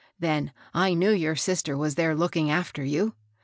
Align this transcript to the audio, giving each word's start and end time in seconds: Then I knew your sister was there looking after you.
Then 0.17 0.51
I 0.73 0.95
knew 0.95 1.11
your 1.11 1.35
sister 1.35 1.77
was 1.77 1.93
there 1.93 2.15
looking 2.15 2.49
after 2.49 2.83
you. 2.83 3.13